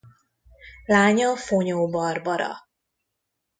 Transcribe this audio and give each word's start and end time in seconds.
Lánya 0.85 1.35
Fonyó 1.35 1.87
Barbara. 1.89 2.57